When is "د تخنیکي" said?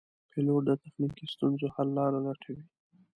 0.67-1.25